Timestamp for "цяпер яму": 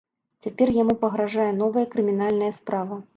0.45-0.95